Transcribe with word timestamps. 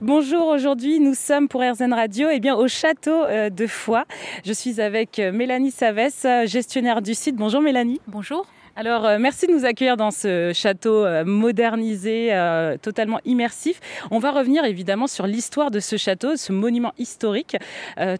Bonjour, 0.00 0.48
aujourd'hui 0.48 0.98
nous 0.98 1.14
sommes 1.14 1.46
pour 1.46 1.62
RZN 1.62 1.92
Radio 1.92 2.28
eh 2.28 2.40
bien, 2.40 2.56
au 2.56 2.66
château 2.66 3.12
euh, 3.12 3.48
de 3.48 3.66
Foix. 3.68 4.06
Je 4.44 4.52
suis 4.52 4.80
avec 4.80 5.20
euh, 5.20 5.30
Mélanie 5.30 5.70
Savès, 5.70 6.26
gestionnaire 6.46 7.00
du 7.00 7.14
site. 7.14 7.36
Bonjour 7.36 7.60
Mélanie. 7.60 8.00
Bonjour. 8.08 8.44
Alors, 8.76 9.06
euh, 9.06 9.18
merci 9.20 9.46
de 9.46 9.52
nous 9.52 9.64
accueillir 9.64 9.96
dans 9.96 10.10
ce 10.10 10.50
château 10.52 11.04
euh, 11.04 11.24
modernisé, 11.24 12.34
euh, 12.34 12.76
totalement 12.76 13.20
immersif. 13.24 13.80
On 14.10 14.18
va 14.18 14.32
revenir 14.32 14.64
évidemment 14.64 15.06
sur 15.06 15.28
l'histoire 15.28 15.70
de 15.70 15.78
ce 15.78 15.96
château, 15.96 16.34
ce 16.34 16.50
monument 16.50 16.92
historique. 16.98 17.56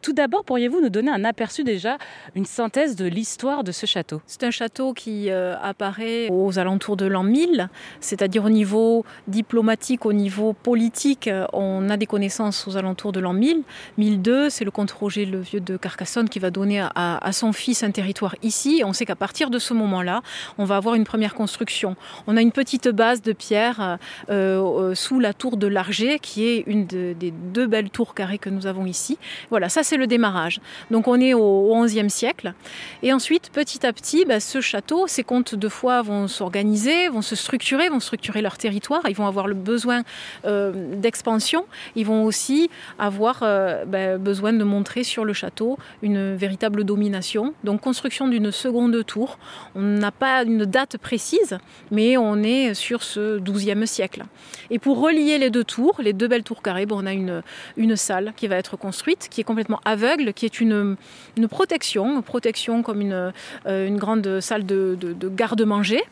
tout 0.02 0.12
d'abord, 0.12 0.44
pourriez-vous 0.44 0.80
nous 0.80 0.90
donner 0.90 1.10
un 1.10 1.24
aperçu 1.24 1.64
déjà, 1.64 1.98
une 2.36 2.44
synthèse 2.44 2.94
de 2.94 3.06
l'histoire 3.06 3.64
de 3.64 3.72
ce 3.72 3.86
château? 3.86 4.22
C'est 4.26 4.44
un 4.44 4.52
château 4.52 4.92
qui 4.92 5.30
apparaît 5.30 6.28
aux 6.30 6.58
alentours 6.58 6.96
de 6.96 7.06
l'an 7.06 7.22
1000, 7.24 7.68
c'est-à-dire 8.00 8.44
au 8.44 8.50
niveau 8.50 9.04
diplomatique, 9.26 10.06
au 10.06 10.12
niveau 10.12 10.52
politique, 10.52 11.28
on 11.52 11.88
a 11.90 11.96
des 11.96 12.06
connaissances 12.06 12.66
aux 12.68 12.76
alentours 12.76 13.12
de 13.12 13.20
l'an 13.20 13.32
1000. 13.32 13.62
1002, 13.98 14.50
c'est 14.50 14.64
le 14.64 14.70
comte 14.70 14.90
Roger 14.92 15.26
le 15.26 15.40
Vieux 15.40 15.60
de 15.60 15.76
Carcassonne 15.76 16.28
qui 16.28 16.38
va 16.38 16.50
donner 16.50 16.80
à, 16.80 16.90
à 16.94 17.32
son 17.32 17.52
fils 17.52 17.82
un 17.82 17.90
territoire 17.90 18.36
ici. 18.42 18.82
on 18.84 18.92
sait 18.92 19.06
qu'à 19.06 19.16
partir 19.16 19.50
de 19.50 19.58
ce 19.58 19.74
moment-là, 19.74 20.22
on 20.58 20.64
va 20.64 20.76
avoir 20.76 20.94
une 20.94 21.04
première 21.04 21.34
construction. 21.34 21.96
On 22.26 22.36
a 22.36 22.42
une 22.42 22.52
petite 22.52 22.88
base 22.88 23.22
de 23.22 23.32
pierre 23.32 23.98
euh, 24.30 24.58
euh, 24.58 24.94
sous 24.94 25.20
la 25.20 25.32
tour 25.32 25.56
de 25.56 25.66
l'Arger, 25.66 26.18
qui 26.18 26.46
est 26.46 26.64
une 26.66 26.86
des 26.86 27.14
deux 27.30 27.66
belles 27.66 27.90
tours 27.90 28.14
carrées 28.14 28.38
que 28.38 28.50
nous 28.50 28.66
avons 28.66 28.86
ici. 28.86 29.18
Voilà, 29.50 29.68
ça 29.68 29.82
c'est 29.82 29.96
le 29.96 30.06
démarrage. 30.06 30.60
Donc 30.90 31.08
on 31.08 31.20
est 31.20 31.34
au 31.34 31.82
XIe 31.84 32.10
siècle. 32.10 32.54
Et 33.02 33.12
ensuite, 33.12 33.50
petit 33.52 33.86
à 33.86 33.92
petit, 33.92 34.24
bah, 34.24 34.40
ce 34.40 34.60
château, 34.60 35.06
ces 35.06 35.24
comtes 35.24 35.54
de 35.54 35.68
foi 35.68 36.02
vont 36.02 36.28
s'organiser, 36.28 37.08
vont 37.08 37.22
se 37.22 37.36
structurer, 37.36 37.88
vont 37.88 38.00
structurer 38.00 38.42
leur 38.42 38.58
territoire. 38.58 39.02
Ils 39.08 39.16
vont 39.16 39.26
avoir 39.26 39.46
le 39.46 39.54
besoin 39.54 40.02
euh, 40.44 40.72
d'expansion. 40.96 41.66
Ils 41.96 42.06
vont 42.06 42.24
aussi 42.24 42.70
avoir 42.98 43.40
bah, 43.40 44.18
besoin 44.18 44.52
de 44.52 44.64
montrer 44.64 45.04
sur 45.04 45.24
le 45.24 45.32
château 45.32 45.78
une 46.02 46.34
véritable 46.34 46.84
domination. 46.84 47.54
Donc 47.64 47.80
construction 47.80 48.28
d'une 48.28 48.50
seconde 48.50 49.04
tour. 49.06 49.38
On 49.74 49.82
n'a 49.82 50.10
pas 50.10 50.33
une 50.42 50.64
date 50.64 50.98
précise, 50.98 51.58
mais 51.90 52.16
on 52.16 52.42
est 52.42 52.74
sur 52.74 53.02
ce 53.02 53.38
XIIe 53.38 53.86
siècle. 53.86 54.24
Et 54.70 54.78
pour 54.78 55.00
relier 55.00 55.38
les 55.38 55.50
deux 55.50 55.64
tours, 55.64 55.96
les 56.00 56.12
deux 56.12 56.28
belles 56.28 56.42
tours 56.42 56.62
carrées, 56.62 56.86
on 56.90 57.06
a 57.06 57.12
une, 57.12 57.42
une 57.76 57.96
salle 57.96 58.32
qui 58.36 58.48
va 58.48 58.56
être 58.56 58.76
construite, 58.76 59.28
qui 59.30 59.40
est 59.40 59.44
complètement 59.44 59.80
aveugle, 59.84 60.32
qui 60.32 60.46
est 60.46 60.60
une, 60.60 60.96
une 61.36 61.48
protection, 61.48 62.20
protection 62.22 62.82
comme 62.82 63.00
une, 63.00 63.32
euh, 63.66 63.86
une 63.86 63.96
grande 63.96 64.40
salle 64.40 64.66
de, 64.66 64.96
garde-manger. 65.36 66.02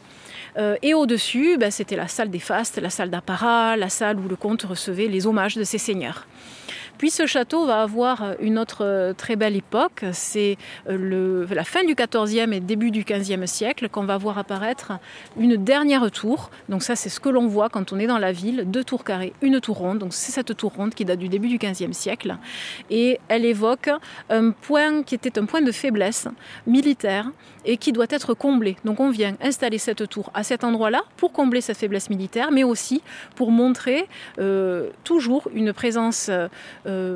Euh, 0.58 0.76
et 0.82 0.92
au-dessus, 0.94 1.56
ben, 1.58 1.70
c'était 1.70 1.96
la 1.96 2.08
salle 2.08 2.30
des 2.30 2.38
fastes, 2.38 2.78
la 2.78 2.90
salle 2.90 3.10
d'apparat, 3.10 3.76
la 3.76 3.88
salle 3.88 4.18
où 4.18 4.28
le 4.28 4.36
comte 4.36 4.62
recevait 4.62 5.08
les 5.08 5.26
hommages 5.26 5.56
de 5.56 5.64
ses 5.64 5.78
seigneurs. 5.78 6.26
Puis 7.02 7.10
ce 7.10 7.26
château 7.26 7.66
va 7.66 7.82
avoir 7.82 8.36
une 8.38 8.60
autre 8.60 8.84
euh, 8.84 9.12
très 9.12 9.34
belle 9.34 9.56
époque, 9.56 10.04
c'est 10.12 10.56
euh, 10.88 11.44
la 11.50 11.64
fin 11.64 11.82
du 11.82 11.96
XIVe 11.96 12.52
et 12.52 12.60
début 12.60 12.92
du 12.92 13.02
XVe 13.02 13.44
siècle 13.46 13.88
qu'on 13.88 14.04
va 14.04 14.18
voir 14.18 14.38
apparaître 14.38 14.92
une 15.36 15.56
dernière 15.56 16.08
tour. 16.12 16.52
Donc 16.68 16.84
ça 16.84 16.94
c'est 16.94 17.08
ce 17.08 17.18
que 17.18 17.28
l'on 17.28 17.48
voit 17.48 17.70
quand 17.70 17.92
on 17.92 17.98
est 17.98 18.06
dans 18.06 18.18
la 18.18 18.30
ville, 18.30 18.70
deux 18.70 18.84
tours 18.84 19.02
carrées, 19.02 19.32
une 19.42 19.60
tour 19.60 19.78
ronde. 19.78 19.98
Donc 19.98 20.12
c'est 20.12 20.30
cette 20.30 20.56
tour 20.56 20.74
ronde 20.76 20.94
qui 20.94 21.04
date 21.04 21.18
du 21.18 21.28
début 21.28 21.48
du 21.48 21.58
XVe 21.58 21.90
siècle 21.90 22.36
et 22.88 23.18
elle 23.26 23.46
évoque 23.46 23.90
un 24.30 24.52
point 24.52 25.02
qui 25.02 25.16
était 25.16 25.40
un 25.40 25.46
point 25.46 25.60
de 25.60 25.72
faiblesse 25.72 26.28
militaire 26.68 27.32
et 27.64 27.78
qui 27.78 27.92
doit 27.92 28.06
être 28.10 28.34
comblé. 28.34 28.76
Donc 28.84 29.00
on 29.00 29.10
vient 29.10 29.34
installer 29.40 29.78
cette 29.78 30.08
tour 30.08 30.30
à 30.34 30.44
cet 30.44 30.62
endroit-là 30.62 31.02
pour 31.16 31.32
combler 31.32 31.60
cette 31.60 31.78
faiblesse 31.78 32.10
militaire, 32.10 32.52
mais 32.52 32.62
aussi 32.62 33.02
pour 33.34 33.50
montrer 33.50 34.08
euh, 34.38 34.90
toujours 35.04 35.48
une 35.54 35.72
présence 35.72 36.28
euh, 36.28 36.48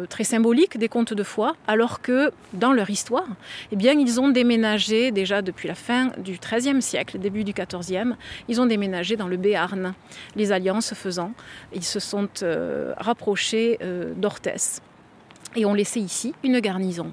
très 0.09 0.25
symbolique 0.25 0.79
des 0.79 0.89
contes 0.89 1.15
de 1.15 1.23
foi, 1.23 1.57
alors 1.67 2.01
que 2.01 2.31
dans 2.53 2.73
leur 2.73 2.91
histoire, 2.91 3.29
eh 3.73 3.77
ils 3.77 4.21
ont 4.21 4.29
déménagé 4.29 5.11
déjà 5.11 5.43
depuis 5.43 5.69
la 5.69 5.75
fin 5.75 6.13
du 6.19 6.39
XIIIe 6.39 6.83
siècle, 6.83 7.19
début 7.19 7.45
du 7.45 7.53
XIVe, 7.53 8.15
ils 8.49 8.61
ont 8.61 8.67
déménagé 8.67 9.17
dans 9.17 9.29
le 9.29 9.37
Béarn. 9.37 9.95
Les 10.35 10.53
alliances 10.53 10.95
faisant, 10.95 11.33
ils 11.73 11.85
se 11.85 12.01
sont 12.01 12.29
euh, 12.43 12.93
rapprochés 12.97 13.79
d'Orthès 14.17 14.83
et 15.55 15.65
ont 15.65 15.75
laissé 15.75 16.01
ici 16.01 16.35
une 16.43 16.61
garnison. 16.61 17.13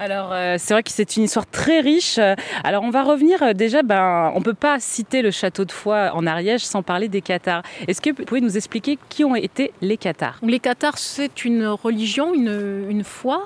Alors 0.00 0.32
euh, 0.32 0.56
c'est 0.58 0.72
vrai 0.72 0.82
que 0.82 0.90
c'est 0.90 1.18
une 1.18 1.24
histoire 1.24 1.46
très 1.46 1.80
riche. 1.80 2.18
Alors 2.64 2.84
on 2.84 2.90
va 2.90 3.02
revenir 3.02 3.42
euh, 3.42 3.52
déjà, 3.52 3.82
ben, 3.82 4.32
on 4.34 4.38
ne 4.38 4.44
peut 4.44 4.54
pas 4.54 4.80
citer 4.80 5.20
le 5.20 5.30
château 5.30 5.66
de 5.66 5.72
Foix 5.72 6.12
en 6.14 6.26
Ariège 6.26 6.64
sans 6.64 6.82
parler 6.82 7.08
des 7.08 7.20
Cathares. 7.20 7.62
Est-ce 7.86 8.00
que 8.00 8.08
vous 8.08 8.24
pouvez 8.24 8.40
nous 8.40 8.56
expliquer 8.56 8.98
qui 9.10 9.24
ont 9.24 9.36
été 9.36 9.74
les 9.82 9.98
Cathares? 9.98 10.38
Les 10.42 10.58
Cathares, 10.58 10.96
c'est 10.96 11.44
une 11.44 11.66
religion, 11.66 12.32
une, 12.32 13.04
foi 13.04 13.44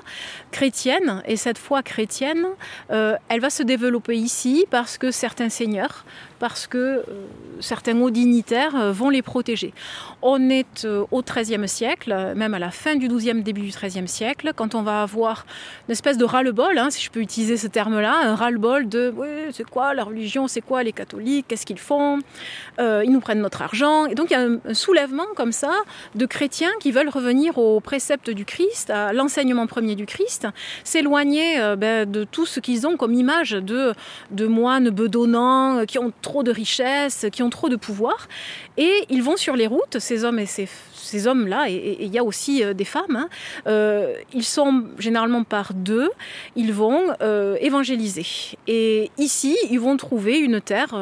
chrétienne. 0.51 1.21
Et 1.25 1.35
cette 1.35 1.57
foi 1.57 1.83
chrétienne, 1.83 2.45
euh, 2.89 3.17
elle 3.27 3.41
va 3.41 3.49
se 3.49 3.63
développer 3.63 4.15
ici 4.15 4.65
parce 4.71 4.97
que 4.97 5.11
certains 5.11 5.49
seigneurs 5.49 6.05
parce 6.37 6.67
que 6.67 7.03
certains 7.61 7.97
hauts 8.01 8.09
dignitaires 8.09 8.91
vont 8.91 9.09
les 9.09 9.21
protéger. 9.21 9.73
On 10.21 10.49
est 10.49 10.85
au 10.85 11.23
XIIIe 11.23 11.67
siècle, 11.67 12.33
même 12.35 12.53
à 12.53 12.59
la 12.59 12.71
fin 12.71 12.97
du 12.97 13.07
XIIe, 13.07 13.41
début 13.41 13.61
du 13.61 13.69
XIIIe 13.69 14.07
siècle, 14.07 14.51
quand 14.53 14.75
on 14.75 14.81
va 14.81 15.01
avoir 15.01 15.45
une 15.87 15.93
espèce 15.93 16.17
de 16.17 16.25
ras-le-bol, 16.45 16.77
hein, 16.77 16.89
si 16.89 17.03
je 17.03 17.09
peux 17.09 17.21
utiliser 17.21 17.57
ce 17.57 17.67
terme-là, 17.67 18.13
un 18.23 18.35
ras-le-bol 18.35 18.87
de 18.87 19.13
c'est 19.51 19.63
quoi 19.63 19.93
la 19.93 20.03
religion, 20.03 20.47
c'est 20.47 20.61
quoi 20.61 20.83
les 20.83 20.91
catholiques, 20.91 21.47
qu'est-ce 21.47 21.65
qu'ils 21.65 21.79
font, 21.79 22.19
ils 22.79 23.11
nous 23.11 23.19
prennent 23.19 23.41
notre 23.41 23.61
argent. 23.61 24.05
Et 24.05 24.15
donc 24.15 24.29
il 24.29 24.33
y 24.33 24.35
a 24.35 24.41
un, 24.41 24.73
soulèvement 24.73 25.25
comme 25.35 25.51
ça 25.51 25.71
de 26.13 26.25
chrétiens 26.25 26.71
qui 26.79 26.91
veulent 26.91 27.09
revenir 27.09 27.57
aux 27.57 27.79
préceptes 27.79 28.29
du 28.29 28.45
Christ, 28.45 28.89
à 28.89 29.13
l'enseignement 29.13 29.65
premier 29.67 29.95
du 29.95 30.05
Christ, 30.05 30.47
s'éloigner 30.83 31.57
ben, 31.77 32.09
de 32.09 32.23
tout 32.23 32.45
ce 32.45 32.59
qu'ils 32.59 32.85
ont 32.85 32.97
comme 32.97 33.13
image 33.13 33.51
de, 33.51 33.93
de 34.31 34.45
moines 34.45 34.89
bedonnants 34.89 35.85
qui 35.85 35.97
ont 35.99 36.11
trop 36.21 36.43
de 36.43 36.51
richesses, 36.51 37.25
qui 37.31 37.41
ont 37.43 37.49
trop 37.49 37.69
de 37.69 37.75
pouvoir. 37.75 38.27
Et 38.77 39.05
ils 39.09 39.23
vont 39.23 39.37
sur 39.37 39.55
les 39.55 39.67
routes, 39.67 39.99
ces 39.99 40.23
hommes 40.23 40.39
et 40.39 40.45
ces, 40.45 40.67
ces 41.05 41.27
hommes-là, 41.27 41.69
et 41.69 41.97
il 41.99 42.13
y 42.13 42.17
a 42.17 42.23
aussi 42.23 42.63
euh, 42.63 42.73
des 42.73 42.85
femmes, 42.85 43.15
hein. 43.15 43.29
euh, 43.67 44.13
ils 44.33 44.43
sont 44.43 44.85
généralement 44.99 45.43
par 45.43 45.73
deux, 45.73 46.09
ils 46.55 46.73
vont 46.73 47.01
euh, 47.21 47.55
évangéliser. 47.61 48.25
Et 48.67 49.11
ici, 49.17 49.57
ils 49.69 49.79
vont 49.79 49.97
trouver 49.97 50.39
une 50.39 50.61
terre 50.61 50.93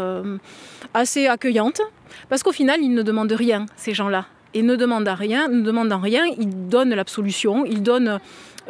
assez 0.94 1.28
accueillante, 1.28 1.82
parce 2.30 2.44
qu'au 2.44 2.52
final, 2.52 2.80
ils 2.82 2.94
ne 2.94 3.02
demandent 3.02 3.32
rien, 3.32 3.66
ces 3.76 3.94
gens-là. 3.94 4.26
Et 4.54 4.62
ne 4.62 4.76
demandent 4.76 5.08
rien, 5.08 5.48
ne 5.48 5.62
demandant 5.62 6.00
rien, 6.00 6.26
ils 6.38 6.68
donnent 6.70 6.94
l'absolution, 6.94 7.66
ils 7.66 7.82
donnent 7.82 8.20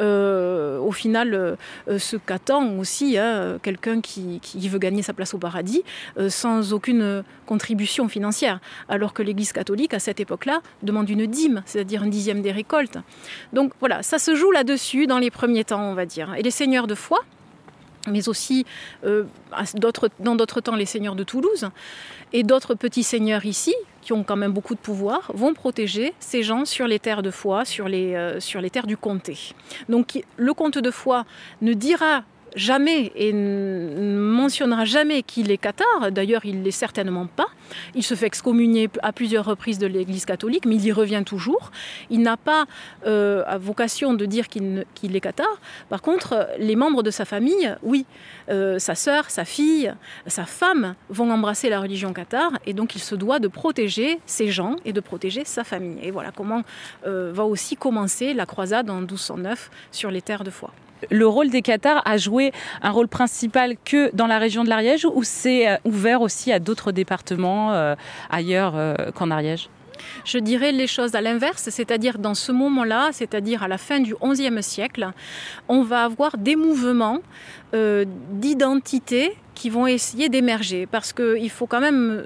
euh, 0.00 0.78
au 0.78 0.92
final 0.92 1.34
euh, 1.34 1.56
euh, 1.88 1.98
ce 1.98 2.16
qu'attend 2.16 2.78
aussi 2.78 3.16
hein, 3.16 3.58
quelqu'un 3.62 4.00
qui, 4.00 4.40
veut 4.68 4.78
gagner 4.78 5.02
sa 5.02 5.12
place 5.12 5.34
au 5.34 5.38
paradis 5.38 5.84
sans 6.28 6.72
aucune 6.72 7.22
contribution 7.46 8.08
financière, 8.08 8.60
alors 8.88 9.12
que 9.12 9.22
l'Église 9.22 9.52
catholique 9.52 9.94
à 9.94 9.98
cette 9.98 10.20
époque-là 10.20 10.60
demande 10.82 11.08
une 11.10 11.26
dîme, 11.26 11.62
c'est-à-dire 11.66 12.02
un 12.02 12.08
dixième 12.08 12.40
des 12.40 12.50
récoltes. 12.50 12.98
Donc 13.52 13.72
voilà, 13.80 14.02
ça 14.02 14.18
se 14.18 14.34
joue 14.34 14.50
là-dessus 14.50 15.06
dans 15.06 15.18
les 15.18 15.30
premiers 15.30 15.64
temps, 15.64 15.82
on 15.82 15.94
va 15.94 16.06
dire. 16.06 16.34
Et 16.36 16.42
les 16.42 16.50
seigneurs 16.50 16.86
de 16.86 16.94
foi, 16.94 17.20
mais 18.08 18.28
aussi 18.28 18.64
dans 19.02 20.34
d'autres 20.36 20.60
temps 20.60 20.76
les 20.76 20.86
seigneurs 20.86 21.16
de 21.16 21.24
Toulouse 21.24 21.68
et 22.32 22.42
d'autres 22.42 22.74
petits 22.74 23.04
seigneurs 23.04 23.44
ici, 23.44 23.74
qui 24.02 24.12
ont 24.12 24.24
quand 24.24 24.36
même 24.36 24.52
beaucoup 24.52 24.74
de 24.74 24.80
pouvoir, 24.80 25.30
vont 25.34 25.54
protéger 25.54 26.12
ces 26.20 26.42
gens 26.42 26.64
sur 26.64 26.86
les 26.86 26.98
terres 26.98 27.22
de 27.22 27.30
foi, 27.30 27.64
sur 27.64 27.88
les, 27.88 28.14
euh, 28.14 28.68
terres 28.70 28.86
du 28.86 28.96
comté. 28.96 29.38
Donc 29.88 30.22
le 30.36 30.52
comte 30.52 30.78
de 30.78 30.90
foi 30.90 31.24
ne 31.62 31.72
dira 31.72 32.24
jamais 32.54 33.12
et 33.16 33.32
ne 33.32 34.18
mentionnera 34.18 34.84
jamais 34.84 35.22
qu'il 35.22 35.50
est 35.50 35.58
cathare. 35.58 36.10
D'ailleurs, 36.10 36.44
il 36.44 36.62
l'est 36.62 36.70
certainement 36.70 37.26
pas. 37.26 37.46
Il 37.94 38.02
se 38.02 38.14
fait 38.14 38.26
excommunier 38.26 38.88
à 39.02 39.12
plusieurs 39.12 39.44
reprises 39.44 39.78
de 39.78 39.86
l'Église 39.86 40.24
catholique, 40.24 40.66
mais 40.66 40.76
il 40.76 40.84
y 40.84 40.92
revient 40.92 41.22
toujours. 41.24 41.70
Il 42.10 42.20
n'a 42.22 42.36
pas 42.36 42.66
euh, 43.06 43.44
vocation 43.58 44.14
de 44.14 44.26
dire 44.26 44.48
qu'il 44.48 45.16
est 45.16 45.20
cathare. 45.20 45.60
Par 45.88 46.02
contre, 46.02 46.48
les 46.58 46.76
membres 46.76 47.02
de 47.02 47.10
sa 47.10 47.24
famille, 47.24 47.74
oui, 47.82 48.06
euh, 48.50 48.78
sa 48.78 48.94
sœur, 48.94 49.30
sa 49.30 49.44
fille, 49.44 49.92
sa 50.26 50.44
femme 50.44 50.94
vont 51.08 51.30
embrasser 51.30 51.68
la 51.68 51.80
religion 51.80 52.12
cathare, 52.12 52.52
et 52.66 52.74
donc 52.74 52.94
il 52.94 53.00
se 53.00 53.14
doit 53.14 53.38
de 53.38 53.48
protéger 53.48 54.20
ces 54.26 54.48
gens 54.48 54.76
et 54.84 54.92
de 54.92 55.00
protéger 55.00 55.44
sa 55.44 55.64
famille. 55.64 55.98
Et 56.02 56.10
voilà 56.10 56.30
comment 56.30 56.62
euh, 57.06 57.30
va 57.32 57.44
aussi 57.44 57.76
commencer 57.76 58.34
la 58.34 58.46
croisade 58.46 58.90
en 58.90 58.98
1209 58.98 59.70
sur 59.90 60.10
les 60.10 60.22
terres 60.22 60.44
de 60.44 60.50
foi 60.50 60.72
le 61.10 61.26
rôle 61.26 61.50
des 61.50 61.62
Qatars 61.62 62.02
a 62.04 62.16
joué 62.16 62.52
un 62.82 62.90
rôle 62.90 63.08
principal 63.08 63.74
que 63.84 64.14
dans 64.14 64.26
la 64.26 64.38
région 64.38 64.64
de 64.64 64.68
l'Ariège 64.68 65.04
ou 65.04 65.22
c'est 65.22 65.68
euh, 65.68 65.76
ouvert 65.84 66.20
aussi 66.22 66.52
à 66.52 66.58
d'autres 66.58 66.92
départements 66.92 67.72
euh, 67.72 67.94
ailleurs 68.30 68.74
euh, 68.76 68.94
qu'en 69.14 69.30
Ariège? 69.30 69.68
Je 70.24 70.38
dirais 70.38 70.72
les 70.72 70.88
choses 70.88 71.14
à 71.14 71.20
l'inverse, 71.20 71.68
c'est-à-dire 71.70 72.18
dans 72.18 72.34
ce 72.34 72.50
moment-là, 72.50 73.10
c'est-à-dire 73.12 73.62
à 73.62 73.68
la 73.68 73.78
fin 73.78 74.00
du 74.00 74.14
XIe 74.20 74.62
siècle, 74.62 75.10
on 75.68 75.82
va 75.82 76.04
avoir 76.04 76.36
des 76.36 76.56
mouvements 76.56 77.20
d'identité 77.72 79.36
qui 79.54 79.70
vont 79.70 79.86
essayer 79.86 80.28
d'émerger, 80.28 80.86
parce 80.86 81.12
qu'il 81.12 81.50
faut 81.50 81.66
quand 81.66 81.80
même 81.80 82.24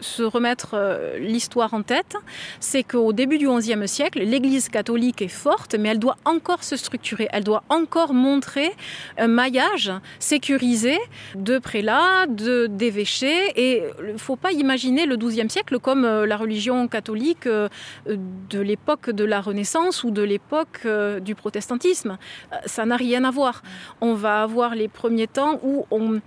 se 0.00 0.22
remettre 0.22 0.70
euh, 0.74 1.18
l'histoire 1.18 1.74
en 1.74 1.82
tête, 1.82 2.16
c'est 2.60 2.82
qu'au 2.82 3.12
début 3.12 3.38
du 3.38 3.48
XIe 3.48 3.88
siècle, 3.88 4.20
l'Église 4.20 4.68
catholique 4.68 5.22
est 5.22 5.28
forte, 5.28 5.74
mais 5.74 5.90
elle 5.90 5.98
doit 5.98 6.16
encore 6.24 6.64
se 6.64 6.76
structurer, 6.76 7.28
elle 7.32 7.44
doit 7.44 7.62
encore 7.68 8.14
montrer 8.14 8.72
un 9.18 9.28
maillage 9.28 9.92
sécurisé 10.18 10.98
de 11.34 11.58
prélats, 11.58 12.26
d'évêchés, 12.26 13.52
et 13.56 13.82
il 14.06 14.12
ne 14.12 14.18
faut 14.18 14.36
pas 14.36 14.52
imaginer 14.52 15.06
le 15.06 15.16
XIIe 15.16 15.50
siècle 15.50 15.78
comme 15.78 16.04
euh, 16.04 16.26
la 16.26 16.36
religion 16.36 16.88
catholique 16.88 17.46
euh, 17.46 17.68
de 18.06 18.60
l'époque 18.60 19.10
de 19.10 19.24
la 19.24 19.40
Renaissance 19.40 20.04
ou 20.04 20.10
de 20.10 20.22
l'époque 20.22 20.86
du 21.20 21.34
protestantisme. 21.34 22.18
Ça 22.64 22.84
n'a 22.84 22.96
rien 22.96 23.24
à 23.24 23.30
voir. 23.30 23.62
On 24.00 24.14
va 24.14 24.42
avoir 24.42 24.74
les 24.74 24.88
premiers 24.88 25.26
temps 25.26 25.60
où 25.62 25.86
on, 25.90 26.20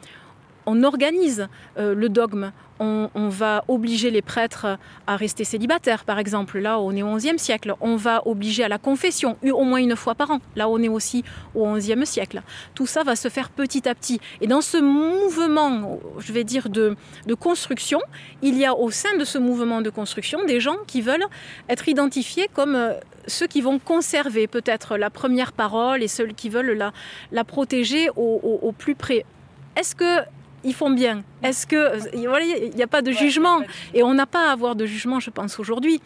on 0.70 0.84
organise 0.84 1.48
le 1.78 2.08
dogme, 2.08 2.52
on, 2.80 3.30
va 3.30 3.64
obliger 3.68 4.10
les 4.10 4.22
prêtres 4.22 4.78
à 5.08 5.16
rester 5.16 5.44
célibataires, 5.44 6.06
par 6.06 6.20
exemple. 6.20 6.60
Là, 6.60 6.80
on 6.80 6.96
est 6.96 7.04
au 7.04 7.16
XIe 7.16 7.38
siècle. 7.38 7.74
On 7.82 7.96
va 7.96 8.26
obliger 8.26 8.64
à 8.64 8.68
la 8.68 8.78
confession, 8.78 9.38
au 9.44 9.64
moins 9.64 9.80
une 9.80 9.96
fois 9.96 10.16
par 10.16 10.32
an. 10.32 10.40
Là, 10.56 10.70
on 10.70 10.82
est 10.82 10.88
aussi 10.88 11.24
au 11.56 11.74
XIe 11.76 12.06
siècle. 12.06 12.42
Tout 12.76 12.88
ça 12.88 13.04
va 13.04 13.16
se 13.16 13.28
faire 13.28 13.50
petit 13.50 13.88
à 13.88 13.96
petit. 13.96 14.20
Et 14.42 14.48
dans 14.48 14.62
ce 14.62 14.78
mouvement, 14.78 16.00
je 16.20 16.32
vais 16.34 16.44
dire, 16.44 16.70
de, 16.70 16.96
construction, 17.40 18.00
il 18.42 18.58
y 18.58 18.66
a 18.66 18.76
au 18.76 18.92
sein 18.92 19.16
de 19.18 19.24
ce 19.24 19.38
mouvement 19.38 19.82
de 19.82 19.90
construction 19.90 20.44
des 20.46 20.60
gens 20.60 20.78
qui 20.88 21.02
veulent 21.02 21.26
être 21.70 21.88
identifiés 21.88 22.50
comme 22.54 22.76
euh, 22.76 22.94
ceux 23.28 23.48
qui 23.48 23.62
vont 23.62 23.80
conserver 23.80 24.48
peut-être 24.48 24.98
la 24.98 25.10
première 25.10 25.52
parole 25.52 26.04
et 26.04 26.08
ceux 26.08 26.28
qui 26.28 26.50
veulent 26.50 26.78
la, 27.32 27.44
protéger 27.44 28.10
au 28.16 28.74
plus 28.78 28.96
près. 28.96 29.26
Est-ce 29.76 29.96
que 29.96 30.20
ils 30.64 30.74
font 30.74 30.92
bien 30.92 31.24
Est-ce 31.44 31.66
que 31.66 31.98
il 32.14 32.76
n'y 32.76 32.84
a 32.84 32.88
pas 32.88 33.02
de 33.02 33.12
jugement 33.12 33.62
Et 33.94 34.04
on 34.04 34.14
n'a 34.14 34.26
pas 34.26 34.50
à 34.50 34.52
avoir 34.52 34.76
de 34.76 34.86
jugement, 34.86 35.20
je 35.20 35.30
pense 35.30 35.60
aujourd'hui. 35.60 36.02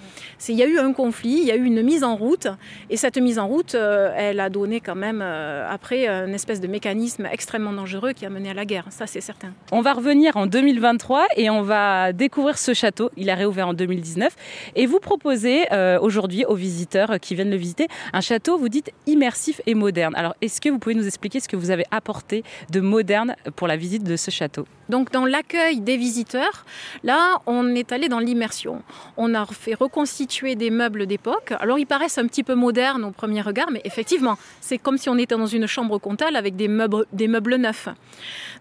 Il 0.47 0.55
y 0.55 0.63
a 0.63 0.67
eu 0.67 0.77
un 0.77 0.93
conflit, 0.93 1.39
il 1.41 1.45
y 1.45 1.51
a 1.51 1.55
eu 1.55 1.63
une 1.63 1.81
mise 1.81 2.03
en 2.03 2.15
route, 2.15 2.47
et 2.89 2.97
cette 2.97 3.17
mise 3.17 3.39
en 3.39 3.47
route, 3.47 3.75
euh, 3.75 4.13
elle 4.15 4.39
a 4.39 4.49
donné 4.49 4.79
quand 4.79 4.95
même 4.95 5.21
euh, 5.23 5.67
après 5.69 6.07
une 6.07 6.33
espèce 6.33 6.59
de 6.59 6.67
mécanisme 6.67 7.27
extrêmement 7.31 7.73
dangereux 7.73 8.13
qui 8.13 8.25
a 8.25 8.29
mené 8.29 8.49
à 8.49 8.53
la 8.53 8.65
guerre. 8.65 8.85
Ça, 8.89 9.07
c'est 9.07 9.21
certain. 9.21 9.53
On 9.71 9.81
va 9.81 9.93
revenir 9.93 10.37
en 10.37 10.45
2023 10.45 11.25
et 11.37 11.49
on 11.49 11.61
va 11.61 12.13
découvrir 12.13 12.57
ce 12.57 12.73
château. 12.73 13.09
Il 13.17 13.29
a 13.29 13.35
réouvert 13.35 13.67
en 13.67 13.73
2019 13.73 14.35
et 14.75 14.85
vous 14.85 14.99
proposez 14.99 15.65
euh, 15.71 15.99
aujourd'hui 15.99 16.45
aux 16.45 16.55
visiteurs 16.55 17.19
qui 17.19 17.35
viennent 17.35 17.49
le 17.49 17.57
visiter 17.57 17.87
un 18.13 18.21
château. 18.21 18.57
Vous 18.57 18.69
dites 18.69 18.91
immersif 19.07 19.61
et 19.65 19.73
moderne. 19.73 20.13
Alors, 20.15 20.35
est-ce 20.41 20.61
que 20.61 20.69
vous 20.69 20.79
pouvez 20.79 20.95
nous 20.95 21.07
expliquer 21.07 21.39
ce 21.39 21.47
que 21.47 21.55
vous 21.55 21.71
avez 21.71 21.85
apporté 21.91 22.43
de 22.71 22.79
moderne 22.79 23.35
pour 23.55 23.67
la 23.67 23.77
visite 23.77 24.03
de 24.03 24.15
ce 24.15 24.31
château? 24.31 24.65
Donc 24.93 25.11
dans 25.11 25.25
l'accueil 25.25 25.79
des 25.79 25.97
visiteurs, 25.97 26.65
là, 27.03 27.41
on 27.47 27.73
est 27.73 27.91
allé 27.91 28.09
dans 28.09 28.19
l'immersion. 28.19 28.83
On 29.17 29.33
a 29.33 29.43
fait 29.47 29.73
reconstituer 29.73 30.53
des 30.55 30.69
meubles 30.69 31.07
d'époque. 31.07 31.51
Alors 31.59 31.79
ils 31.79 31.87
paraissent 31.87 32.19
un 32.19 32.27
petit 32.27 32.43
peu 32.43 32.53
modernes 32.53 33.03
au 33.03 33.09
premier 33.09 33.41
regard, 33.41 33.71
mais 33.71 33.81
effectivement, 33.85 34.37
c'est 34.61 34.77
comme 34.77 34.99
si 34.99 35.09
on 35.09 35.17
était 35.17 35.35
dans 35.35 35.47
une 35.47 35.65
chambre 35.65 35.97
comtale 35.97 36.35
avec 36.35 36.55
des 36.55 36.67
meubles, 36.67 37.07
des 37.11 37.27
meubles 37.27 37.55
neufs. 37.55 37.87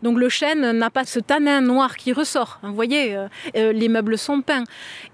Donc 0.03 0.17
le 0.17 0.31
chêne 0.31 0.73
n'a 0.73 0.89
pas 0.89 1.05
ce 1.05 1.21
tanin 1.21 1.61
noir 1.61 1.99
qui 1.99 2.15
ressort. 2.15 2.61
Vous 2.63 2.75
voyez, 2.75 3.15
euh, 3.15 3.29
euh, 3.55 3.73
les 3.75 3.91
meubles 3.91 4.17
sont 4.17 4.41
peints. 4.41 4.65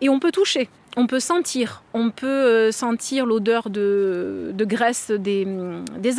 Et 0.01 0.09
on 0.09 0.21
peut 0.21 0.31
toucher 0.31 0.69
on 0.99 1.07
peut 1.07 1.21
sentir, 1.21 1.85
on 1.95 2.11
peut 2.11 2.27
euh, 2.27 2.73
sentir 2.73 3.25
l'odeur 3.25 3.71
de, 3.71 4.53
graisse 4.59 5.13
des, 5.13 5.47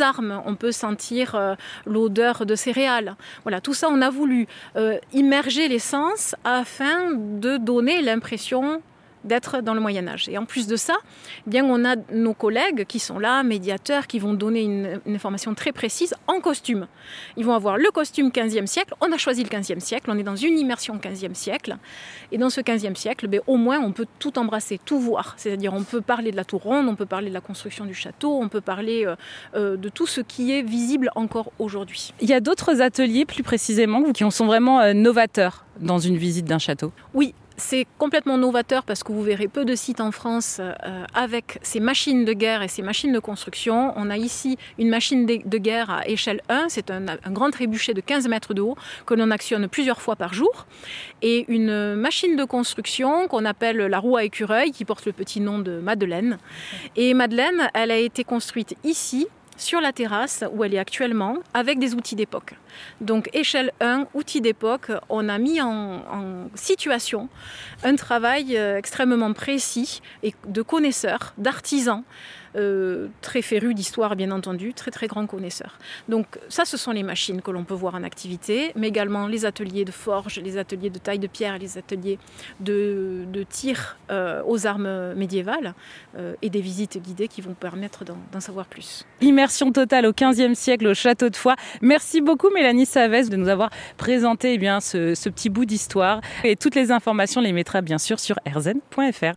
armes, 0.00 0.42
on 0.46 0.54
peut 0.54 0.72
sentir 0.72 1.34
euh, 1.34 1.54
l'odeur 1.84 2.46
de 2.46 2.54
céréales. 2.54 3.14
Voilà, 3.44 3.60
tout 3.60 3.74
ça, 3.74 3.88
on 3.90 4.00
a 4.00 4.08
voulu 4.08 4.46
euh, 4.76 4.96
immerger 5.12 5.68
les 5.68 5.78
sens 5.78 6.34
afin 6.44 7.12
de 7.12 7.58
donner 7.58 8.00
l'impression 8.00 8.80
d'être 9.24 9.60
dans 9.60 9.74
le 9.74 9.80
Moyen 9.80 10.06
Âge. 10.08 10.28
Et 10.28 10.38
en 10.38 10.44
plus 10.44 10.66
de 10.66 10.76
ça, 10.76 10.94
eh 11.46 11.50
bien 11.50 11.64
on 11.64 11.84
a 11.84 11.96
nos 12.12 12.34
collègues 12.34 12.84
qui 12.86 12.98
sont 12.98 13.18
là, 13.18 13.42
médiateurs, 13.42 14.06
qui 14.06 14.18
vont 14.18 14.34
donner 14.34 14.62
une, 14.62 15.00
information 15.06 15.54
très 15.54 15.72
précise 15.72 16.14
en 16.26 16.40
costume. 16.40 16.86
Ils 17.36 17.44
vont 17.44 17.54
avoir 17.54 17.76
le 17.76 17.90
costume 17.90 18.28
15e 18.28 18.66
siècle. 18.66 18.94
On 19.00 19.12
a 19.12 19.18
choisi 19.18 19.42
le 19.42 19.48
15e 19.48 19.80
siècle. 19.80 20.10
On 20.10 20.18
est 20.18 20.22
dans 20.22 20.36
une 20.36 20.58
immersion 20.58 20.96
15e 20.96 21.34
siècle. 21.34 21.76
Et 22.32 22.38
dans 22.38 22.50
ce 22.50 22.60
15e 22.60 22.94
siècle, 22.94 23.28
ben, 23.28 23.40
au 23.46 23.56
moins 23.56 23.80
on 23.80 23.92
peut 23.92 24.06
tout 24.18 24.38
embrasser, 24.38 24.80
tout 24.84 24.98
voir. 24.98 25.34
C'est-à-dire 25.36 25.74
on 25.74 25.82
peut 25.82 26.00
parler 26.00 26.30
de 26.30 26.36
la 26.36 26.44
tour 26.44 26.62
ronde, 26.62 26.88
on 26.88 26.94
peut 26.94 27.06
parler 27.06 27.28
de 27.28 27.34
la 27.34 27.40
construction 27.40 27.84
du 27.84 27.94
château, 27.94 28.38
on 28.40 28.48
peut 28.48 28.60
parler 28.60 29.06
euh, 29.06 29.16
euh, 29.54 29.76
de 29.76 29.88
tout 29.88 30.06
ce 30.06 30.20
qui 30.20 30.52
est 30.52 30.62
visible 30.62 31.10
encore 31.14 31.52
aujourd'hui. 31.58 32.12
Il 32.20 32.28
y 32.28 32.34
a 32.34 32.40
d'autres 32.40 32.80
ateliers 32.80 33.24
plus 33.24 33.42
précisément 33.42 34.02
qui 34.12 34.30
sont 34.30 34.46
vraiment 34.46 34.80
euh, 34.80 34.92
novateurs 34.92 35.64
dans 35.80 35.98
une 35.98 36.16
visite 36.16 36.46
d'un 36.46 36.58
château? 36.58 36.92
Oui, 37.14 37.34
c'est 37.60 37.86
complètement 37.98 38.38
novateur 38.38 38.82
parce 38.84 39.04
que 39.04 39.12
vous 39.12 39.22
verrez 39.22 39.46
peu 39.46 39.64
de 39.64 39.74
sites 39.74 40.00
en 40.00 40.10
France 40.10 40.60
euh, 40.60 41.04
avec 41.14 41.58
ces 41.62 41.78
machines 41.78 42.24
de 42.24 42.32
guerre 42.32 42.62
et 42.62 42.68
ces 42.68 42.82
machines 42.82 43.12
de 43.12 43.18
construction. 43.18 43.92
On 43.96 44.10
a 44.10 44.16
ici 44.16 44.56
une 44.78 44.88
machine 44.88 45.26
de, 45.26 45.58
guerre 45.58 45.90
à 45.90 46.08
échelle 46.08 46.40
1, 46.48 46.66
c'est 46.68 46.90
un, 46.90 47.04
grand 47.30 47.50
trébuchet 47.50 47.94
de 47.94 48.00
15 48.00 48.28
mètres 48.28 48.54
de 48.54 48.62
haut 48.62 48.76
que 49.06 49.14
l'on 49.14 49.30
actionne 49.30 49.68
plusieurs 49.68 50.00
fois 50.00 50.16
par 50.16 50.32
jour. 50.34 50.66
Et 51.22 51.44
une 51.48 51.94
machine 51.94 52.34
de 52.34 52.44
construction 52.44 53.28
qu'on 53.28 53.44
appelle 53.44 53.76
la 53.76 53.98
roue 53.98 54.16
à 54.16 54.24
écureuil 54.24 54.72
qui 54.72 54.84
porte 54.84 55.04
le 55.04 55.12
petit 55.12 55.40
nom 55.40 55.58
de 55.58 55.78
Madeleine. 55.78 56.38
Et 56.96 57.12
Madeleine, 57.14 57.70
elle 57.74 57.90
a 57.90 57.98
été 57.98 58.24
construite 58.24 58.74
ici 58.84 59.28
sur 59.60 59.80
la 59.80 59.92
terrasse 59.92 60.44
où 60.52 60.64
elle 60.64 60.74
est 60.74 60.78
actuellement 60.78 61.36
avec 61.54 61.78
des 61.78 61.94
outils 61.94 62.16
d'époque. 62.16 62.54
Donc 63.00 63.28
échelle 63.32 63.72
1, 63.80 64.06
outils 64.14 64.40
d'époque, 64.40 64.90
on 65.08 65.28
a 65.28 65.38
mis 65.38 65.60
en, 65.60 66.48
situation 66.54 67.28
un 67.84 67.96
travail 67.96 68.56
euh, 68.56 68.76
extrêmement 68.76 69.32
précis 69.32 70.00
et 70.22 70.34
de 70.48 70.62
connaisseurs, 70.62 71.34
d'artisans 71.38 72.02
euh, 72.56 73.08
très 73.20 73.42
féru 73.42 73.74
d'histoire 73.74 74.16
bien 74.16 74.30
entendu, 74.30 74.74
très 74.74 74.90
très 74.90 75.06
grand 75.06 75.26
connaisseur. 75.26 75.78
Donc 76.08 76.26
ça 76.48 76.64
ce 76.64 76.76
sont 76.76 76.92
les 76.92 77.02
machines 77.02 77.42
que 77.42 77.50
l'on 77.50 77.64
peut 77.64 77.74
voir 77.74 77.94
en 77.94 78.02
activité, 78.02 78.72
mais 78.76 78.88
également 78.88 79.26
les 79.26 79.44
ateliers 79.44 79.84
de 79.84 79.90
forge, 79.90 80.40
les 80.40 80.58
ateliers 80.58 80.90
de 80.90 80.98
taille 80.98 81.18
de 81.18 81.26
pierre, 81.26 81.58
les 81.58 81.78
ateliers 81.78 82.18
de, 82.60 83.26
tir 83.48 83.98
euh, 84.10 84.42
aux 84.46 84.66
armes 84.66 85.14
médiévales 85.14 85.74
euh, 86.16 86.34
et 86.42 86.50
des 86.50 86.60
visites 86.60 87.00
guidées 87.00 87.28
qui 87.28 87.40
vont 87.40 87.54
permettre 87.54 88.04
d'en 88.04 88.40
savoir 88.40 88.66
plus. 88.66 89.06
Immersion 89.20 89.72
totale 89.72 90.06
au 90.06 90.12
15e 90.12 90.54
siècle 90.54 90.86
au 90.88 90.94
château 90.94 91.30
de 91.30 91.36
Foix. 91.36 91.56
Merci 91.80 92.20
beaucoup 92.20 92.50
Mélanie 92.50 92.86
Savès 92.86 93.28
de 93.30 93.36
nous 93.36 93.48
avoir 93.48 93.70
présenté 93.96 94.54
eh 94.54 94.58
bien, 94.58 94.80
ce, 94.80 95.28
petit 95.28 95.48
bout 95.48 95.64
d'histoire 95.64 96.20
et 96.44 96.56
toutes 96.56 96.74
les 96.74 96.90
informations 96.90 97.40
les 97.40 97.52
mettra 97.52 97.80
bien 97.80 97.98
sûr 97.98 98.18
sur 98.18 98.36
rzn.fr. 98.46 99.24